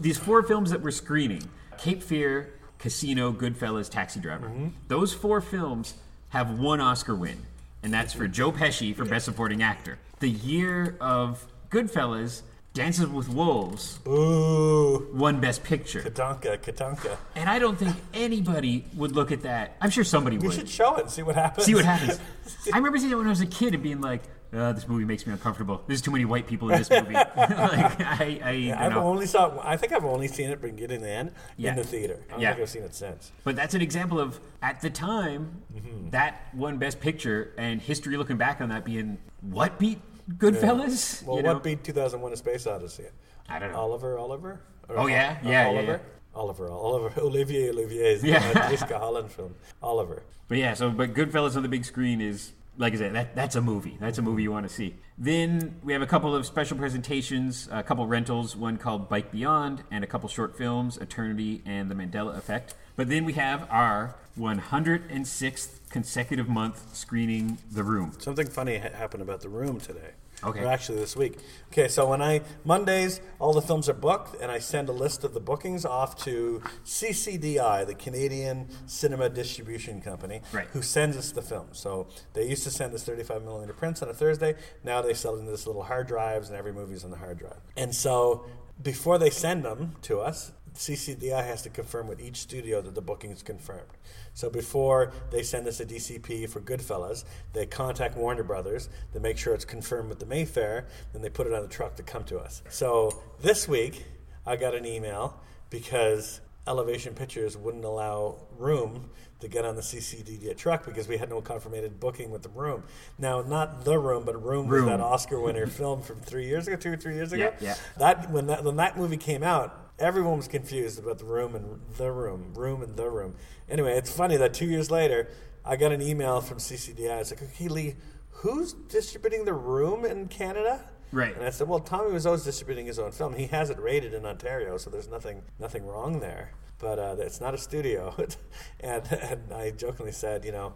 [0.00, 4.46] These four films that we're screening: Cape Fear, Casino, Goodfellas, Taxi Driver.
[4.46, 4.68] Mm-hmm.
[4.88, 5.94] Those four films
[6.30, 7.44] have one Oscar win,
[7.82, 9.98] and that's for Joe Pesci for Best Supporting Actor.
[10.20, 17.16] The year of Goodfellas, Dances with Wolves Ooh, won Best Picture, Tatanka, Tatanka.
[17.34, 19.76] and I don't think anybody would look at that.
[19.80, 20.42] I'm sure somebody would.
[20.42, 21.66] We would should show it and see what happens.
[21.66, 22.20] see what happens.
[22.72, 25.04] I remember seeing it when I was a kid and being like, uh, this movie
[25.04, 25.82] makes me uncomfortable.
[25.86, 27.14] There's too many white people in this movie.
[27.14, 29.02] like I, I you I've know.
[29.02, 29.58] only saw.
[29.62, 31.70] I think I've only seen it beginning to end Yeah.
[31.70, 32.20] in the theater.
[32.28, 32.50] I don't Yeah.
[32.52, 33.30] think I've seen it since.
[33.44, 35.62] But that's an example of at the time
[36.10, 40.00] that won Best Picture and history looking back on that being what beat
[40.38, 41.22] Goodfellas.
[41.24, 41.54] Well, you know?
[41.54, 43.04] what beat 2001: A Space Odyssey?
[43.48, 43.78] I don't know.
[43.78, 44.60] Oliver, Oliver.
[44.88, 45.38] Or Oh, yeah?
[45.44, 45.92] Ol- Yeah, yeah, Oliver.
[45.92, 45.98] yeah.
[46.34, 48.36] Oliver, Oliver, Olivier, Olivier's Yeah.
[48.54, 50.22] uh, Jessica Holland film, Oliver.
[50.48, 53.56] But yeah, so but Goodfellas on the big screen is like I said, that, that's
[53.56, 53.98] a movie.
[54.00, 54.94] That's a movie you want to see.
[55.18, 59.84] Then we have a couple of special presentations, a couple rentals, one called Bike Beyond,
[59.90, 62.74] and a couple short films, Eternity and The Mandela Effect.
[62.96, 68.12] But then we have our 106th consecutive month screening The Room.
[68.18, 70.12] Something funny ha- happened about the room today.
[70.42, 70.60] Okay.
[70.60, 71.38] Or actually, this week.
[71.70, 75.22] Okay, so when I Mondays, all the films are booked, and I send a list
[75.24, 80.66] of the bookings off to CCDI, the Canadian Cinema Distribution Company, Right.
[80.72, 81.78] who sends us the films.
[81.78, 84.54] So they used to send us 35 millimeter prints on a Thursday.
[84.84, 87.38] Now they sell them into this little hard drives, and every movie's on the hard
[87.38, 87.60] drive.
[87.76, 88.46] And so
[88.82, 93.00] before they send them to us, CCDI has to confirm with each studio that the
[93.00, 93.90] booking is confirmed.
[94.34, 99.36] So before they send us a DCP for Goodfellas, they contact Warner Brothers to make
[99.38, 102.24] sure it's confirmed with the Mayfair, then they put it on the truck to come
[102.24, 102.62] to us.
[102.70, 104.04] So this week,
[104.46, 110.56] I got an email because Elevation Pictures wouldn't allow room to get on the CCDD
[110.56, 112.84] truck because we had no confirmated booking with the room.
[113.18, 114.84] Now, not the room, but room, Room.
[114.84, 117.44] was that Oscar winner film from three years ago, two or three years ago.
[117.60, 117.74] Yeah, yeah.
[117.98, 121.80] That when that when that movie came out, everyone was confused about the room and
[121.96, 123.34] the room, room and the room.
[123.68, 125.28] Anyway, it's funny that two years later,
[125.64, 127.20] I got an email from CCDI.
[127.20, 127.96] It's like, okay, Lee,
[128.30, 130.80] who's distributing the room in Canada?
[131.12, 131.34] Right.
[131.34, 133.34] And I said, well, Tommy Wiseau's distributing his own film.
[133.34, 136.52] He has it rated in Ontario, so there's nothing nothing wrong there.
[136.78, 138.14] But uh, it's not a studio.
[138.80, 140.72] and, and I jokingly said, you know,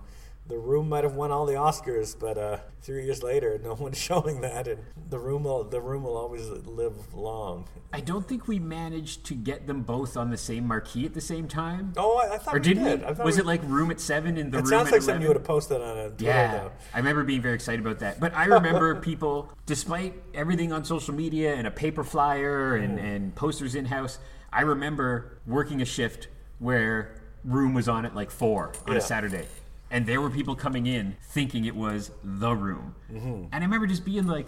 [0.46, 3.96] the room might have won all the Oscars, but uh, three years later, no one's
[3.98, 4.78] showing that, and
[5.09, 7.66] the room will the room will always live long.
[7.92, 11.20] I don't think we managed to get them both on the same marquee at the
[11.20, 11.92] same time.
[11.96, 13.00] Oh, I, I thought or we did did.
[13.09, 13.14] we?
[13.14, 15.02] Thought Was we- it like room at seven in the It room sounds at like
[15.02, 16.24] something you would have posted on a Twitter.
[16.24, 16.72] Yeah, though.
[16.92, 18.20] I remember being very excited about that.
[18.20, 23.35] But I remember people, despite everything on social media and a paper flyer and, and
[23.35, 24.18] posters in house,
[24.52, 26.28] I remember working a shift
[26.59, 28.98] where Room was on at like four on Yeah.
[28.98, 29.46] a Saturday.
[29.94, 32.96] And there were people coming in thinking it was the room.
[33.12, 33.44] Mm-hmm.
[33.52, 34.44] And I remember just being like,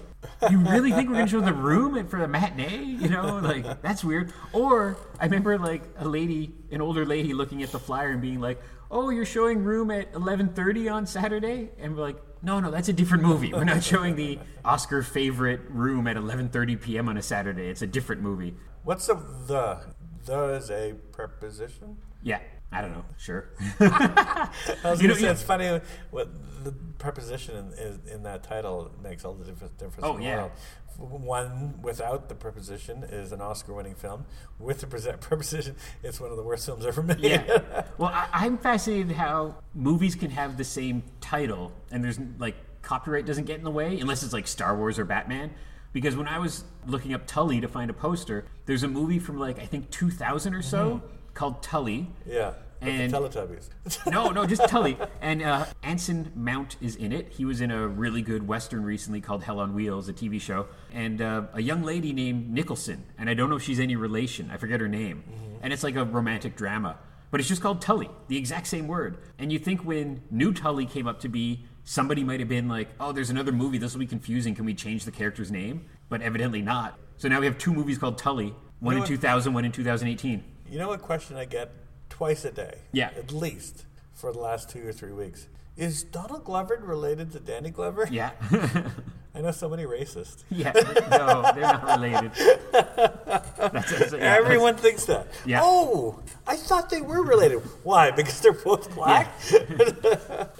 [0.51, 2.83] you really think we're going to show the room for the matinee?
[2.85, 4.33] You know, like, that's weird.
[4.53, 8.41] Or I remember like a lady, an older lady looking at the flyer and being
[8.41, 11.71] like, oh, you're showing room at 11.30 on Saturday?
[11.79, 13.53] And we're like, no, no, that's a different movie.
[13.53, 17.09] We're not showing the Oscar favorite room at 11.30 p.m.
[17.09, 17.69] on a Saturday.
[17.69, 18.57] It's a different movie.
[18.83, 19.15] What's the
[19.47, 19.79] the?
[20.25, 21.99] The is a preposition.
[22.21, 22.41] Yeah,
[22.73, 23.05] I don't know.
[23.17, 23.49] Sure.
[23.81, 24.51] I
[24.85, 26.29] was You know, say it's funny what
[26.65, 30.37] the preposition in, in, in that title makes all the difference, difference Oh, in yeah.
[30.37, 30.51] world.
[30.99, 34.25] One without the preposition is an Oscar-winning film.
[34.59, 34.87] With the
[35.21, 37.21] preposition, it's one of the worst films ever made.
[37.21, 37.85] Yeah.
[37.99, 43.25] Well, I, I'm fascinated how movies can have the same title and there's like copyright
[43.27, 45.51] doesn't get in the way unless it's like Star Wars or Batman.
[45.93, 49.39] Because when I was looking up Tully to find a poster, there's a movie from
[49.39, 51.16] like I think 2000 or so mm-hmm.
[51.37, 52.09] Called Tully.
[52.27, 52.55] yeah.
[52.83, 53.69] And- the Teletubbies.
[54.13, 54.99] No, no, just Tully.
[55.23, 57.29] And uh, Anson Mount is in it.
[57.33, 60.67] He was in a really good western recently called Hell on Wheels, a TV show.
[60.93, 64.51] And uh, a young lady named Nicholson, and I don't know if she's any relation.
[64.51, 65.25] I forget her name.
[65.63, 66.99] And it's like a romantic drama,
[67.31, 69.17] but it's just called Tully, the exact same word.
[69.39, 72.89] And you think when New Tully came up to be, somebody might have been like,
[73.01, 73.79] "Oh, there's another movie.
[73.79, 74.55] This will be confusing.
[74.55, 76.99] Can we change the character's name?" But evidently not.
[77.17, 78.55] So now we have two movies called Tully.
[78.81, 79.09] One know in what?
[79.09, 80.45] 2000, one in 2018.
[80.71, 81.71] You know what question I get
[82.09, 82.79] twice a day?
[82.93, 83.11] Yeah.
[83.17, 85.49] At least for the last two or three weeks.
[85.77, 88.09] Is Donald Glover related to Danny Glover?
[88.11, 88.31] Yeah.
[89.35, 90.45] I know so many racists.
[90.51, 90.73] Yeah,
[91.11, 92.31] no, they're not related.
[92.73, 95.27] That's, that's- yeah, Everyone thinks that.
[95.45, 95.61] Yeah.
[95.63, 97.59] Oh, I thought they were related.
[97.83, 98.11] Why?
[98.13, 99.31] Because they're both black?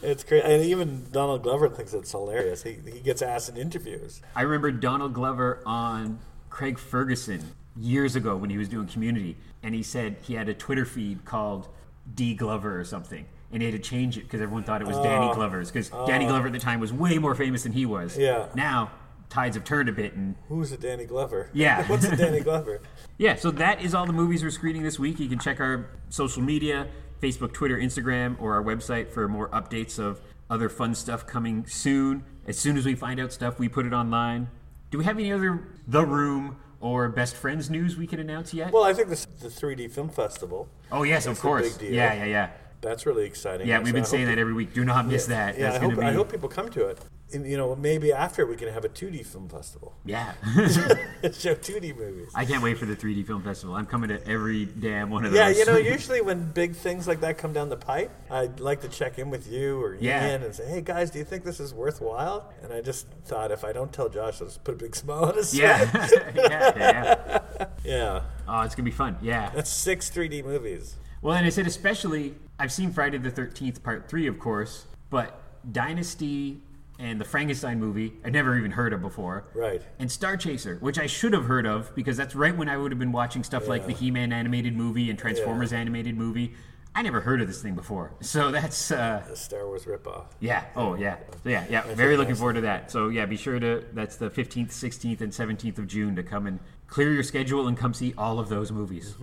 [0.03, 0.45] it's crazy.
[0.45, 2.63] And even Donald Glover thinks it's hilarious.
[2.63, 4.21] He, he gets asked in interviews.
[4.35, 6.19] I remember Donald Glover on
[6.51, 7.43] Craig Ferguson
[7.79, 11.25] years ago when he was doing Community, and he said he had a Twitter feed
[11.25, 11.69] called
[12.15, 14.97] D Glover or something, and he had to change it because everyone thought it was
[14.99, 15.35] Danny oh.
[15.35, 16.29] Glover's because Danny oh.
[16.29, 18.17] Glover at the time was way more famous than he was.
[18.17, 18.47] Yeah.
[18.55, 18.93] Now
[19.29, 21.51] tides have turned a bit, and Who's a Danny Glover?
[21.53, 21.85] Yeah.
[21.89, 22.81] What's a Danny Glover?
[23.19, 25.19] Yeah, so that is all the movies we're screening this week.
[25.19, 26.87] You can check our social media
[27.21, 32.23] Facebook, Twitter, Instagram, or our website for more updates of other fun stuff coming soon.
[32.47, 34.49] As soon as we find out stuff, we put it online.
[34.93, 38.73] Do we have any other The Room or Best Friends news we can announce yet?
[38.73, 40.69] Well, I think this the 3D Film Festival.
[40.93, 41.71] oh, yes, of a course.
[41.77, 41.95] big deal.
[41.95, 42.51] Yeah, yeah, yeah.
[42.81, 43.67] That's really exciting.
[43.67, 44.73] Yeah, we've been saying that every week.
[44.73, 45.57] Do not miss that.
[45.57, 46.07] Yeah, That's I going hope, to be.
[46.07, 46.99] I hope people come to it.
[47.35, 49.97] And, you know, maybe after we can have a 2D film festival.
[50.05, 50.33] Yeah.
[50.55, 52.31] Show 2D movies.
[52.37, 53.75] I can't wait for the 3D film festival.
[53.75, 55.59] I'm coming to every damn one of Yeah, those.
[55.59, 58.81] Yeah, you know, usually when big things like that come down the pipe, I'd like
[58.83, 60.29] to check in with you or Yeah.
[60.31, 63.51] Ian and say, "Hey guys, do you think this is worthwhile?" And I just thought
[63.51, 65.85] if I don't tell Josh, I'll just put a big smile on his yeah.
[65.85, 66.13] face.
[66.37, 67.67] yeah, yeah.
[67.85, 69.17] yeah, Oh, it's gonna be fun.
[69.21, 69.51] Yeah.
[69.53, 70.95] that's six 3D movies.
[71.23, 75.43] Well, and I said especially, I've seen Friday the 13th, part three, of course, but
[75.73, 76.61] Dynasty
[76.99, 79.45] and the Frankenstein movie, I'd never even heard of before.
[79.55, 79.83] Right.
[79.99, 82.99] And Starchaser, which I should have heard of because that's right when I would have
[82.99, 86.55] been watching stuff like the He Man animated movie and Transformers animated movie.
[86.95, 88.15] I never heard of this thing before.
[88.23, 90.25] So that's, uh, The Star Wars ripoff.
[90.41, 90.65] yeah.
[90.75, 91.17] Oh, yeah.
[91.45, 91.83] So, yeah, yeah.
[91.95, 92.91] Very looking forward to that.
[92.91, 96.47] So, yeah, be sure to, that's the 15th, 16th, and 17th of June to come
[96.47, 99.15] and clear your schedule and come see all of those movies.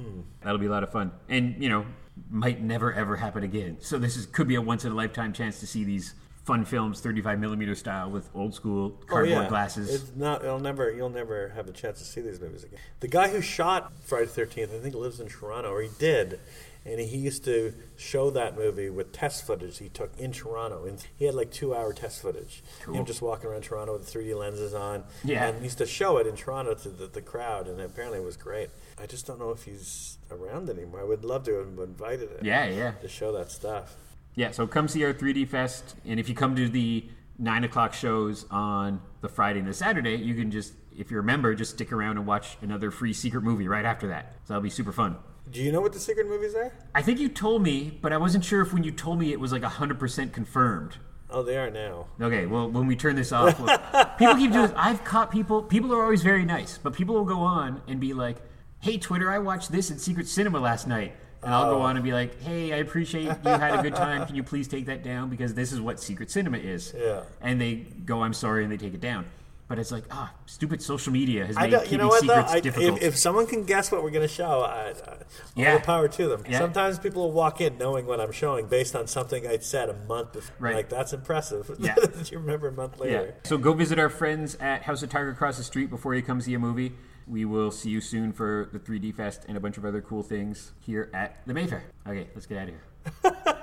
[0.44, 1.14] That'll be a lot of fun.
[1.30, 1.88] And, you know,
[2.30, 3.78] might never, ever happen again.
[3.80, 6.66] So, this is could be a once in a lifetime chance to see these fun
[6.66, 9.90] films, 35 millimeter style with old school oh, cardboard glasses.
[9.90, 10.44] Oh, It's not.
[10.44, 10.92] It'll never.
[10.92, 12.80] You'll never have a chance to see these movies again.
[13.00, 16.40] The guy who shot Friday the Thirteenth, I think, lives in Toronto, or he did,
[16.86, 21.06] and he used to show that movie with test footage he took in Toronto, and
[21.16, 22.62] he had like two-hour test footage.
[22.84, 22.96] Cool.
[22.96, 25.04] Him just walking around Toronto with 3D lenses on.
[25.24, 25.48] Yeah.
[25.48, 28.26] and he used to show it in Toronto to the, the crowd, and apparently it
[28.26, 28.70] was great.
[29.02, 31.00] I just don't know if he's around anymore.
[31.00, 32.40] I would love to have invited him.
[32.42, 32.92] yeah, yeah.
[33.02, 33.96] To show that stuff.
[34.36, 37.06] Yeah, so come see our 3D Fest, and if you come to the
[37.38, 41.24] nine o'clock shows on the Friday and the Saturday, you can just, if you're a
[41.24, 44.34] member, just stick around and watch another free secret movie right after that.
[44.46, 45.18] So that'll be super fun.
[45.52, 46.74] Do you know what the secret movies are?
[46.96, 49.40] I think you told me, but I wasn't sure if when you told me it
[49.40, 50.98] was like 100% confirmed.
[51.30, 52.08] Oh, they are now.
[52.22, 53.78] Okay, well, when we turn this off, we'll-
[54.18, 54.74] people keep doing this.
[54.76, 58.14] I've caught people, people are always very nice, but people will go on and be
[58.14, 58.38] like,
[58.80, 61.16] hey, Twitter, I watched this at Secret Cinema last night.
[61.44, 64.26] And I'll go on and be like, hey, I appreciate you had a good time.
[64.28, 65.30] Can you please take that down?
[65.30, 66.94] Because this is what Secret Cinema is.
[66.98, 67.24] Yeah.
[67.42, 69.26] And they go, I'm sorry, and they take it down.
[69.68, 72.22] But it's like, ah, stupid social media has I made don't, keeping you know what
[72.28, 72.34] though?
[72.34, 72.98] secrets I, difficult.
[72.98, 75.18] if, if someone can guess what we're going to show, I, I, all
[75.56, 75.78] Yeah.
[75.78, 76.44] the power to them.
[76.48, 76.60] Yeah.
[76.60, 79.94] Sometimes people will walk in knowing what I'm showing based on something I'd said a
[79.94, 80.56] month before.
[80.60, 80.76] Right.
[80.76, 81.72] Like that's impressive.
[81.80, 81.96] Yeah.
[82.02, 83.04] that you remember a month yeah.
[83.04, 83.36] later.
[83.46, 86.42] So go visit our friends at House of Targ across the street before you come
[86.42, 86.94] see a movie.
[87.28, 90.24] We will see you soon for the 3D Fest and a bunch of other cool
[90.24, 91.84] things here at the Mayfair.
[92.08, 92.84] Okay, let's get out of here.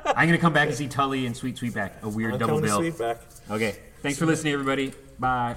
[0.07, 2.61] I'm going to come back and see Tully and Sweet Sweetback, a weird I'm double
[2.61, 2.81] bill.
[2.81, 3.19] Sweetback.
[3.51, 4.93] Okay, thanks for listening, everybody.
[5.19, 5.57] Bye.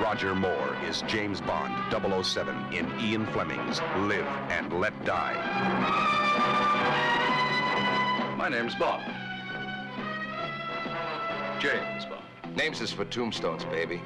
[0.00, 1.74] Roger Moore is James Bond
[2.24, 6.61] 007 in Ian Fleming's Live and Let Die.
[8.42, 9.04] My name's Bond.
[11.60, 12.56] James Bond.
[12.56, 14.02] Names is for tombstones, baby.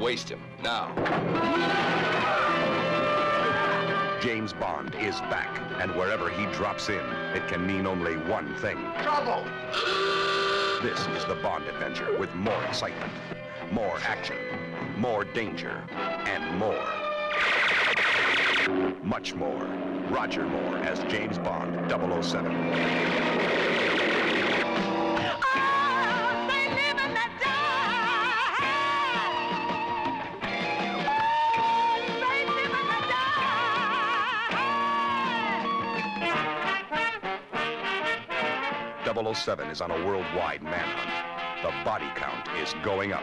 [0.00, 0.94] Waste him, now.
[4.20, 8.76] James Bond is back, and wherever he drops in, it can mean only one thing.
[9.02, 9.42] Trouble!
[10.80, 13.12] This is the Bond adventure with more excitement,
[13.72, 14.36] more action,
[14.96, 16.86] more danger, and more.
[19.02, 19.66] Much more.
[20.08, 23.31] Roger Moore as James Bond 007.
[39.12, 41.62] 007 is on a worldwide manhunt.
[41.62, 43.22] The body count is going up.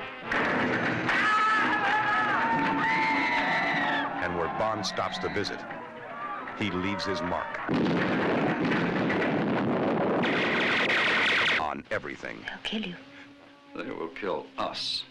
[4.24, 5.60] And where Bond stops to visit,
[6.60, 7.60] he leaves his mark.
[11.60, 12.38] On everything.
[12.46, 12.96] They'll kill you.
[13.76, 15.06] They will kill us.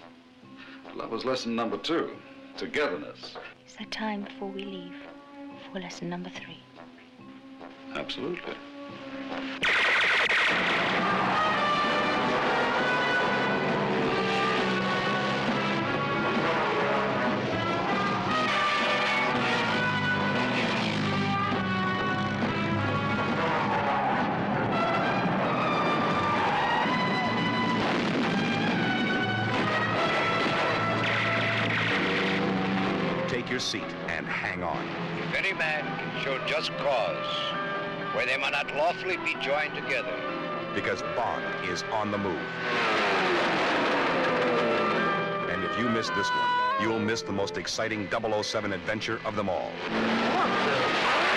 [0.96, 2.10] That was lesson number two.
[2.56, 3.36] Togetherness.
[3.66, 4.94] Is there time before we leave
[5.72, 6.58] for lesson number three?
[7.94, 8.54] Absolutely.
[38.88, 40.16] Lawfully be joined together,
[40.74, 42.40] because Bond is on the move.
[45.50, 46.48] And if you miss this one,
[46.80, 49.68] you'll miss the most exciting 007 adventure of them all.
[49.68, 51.27] What the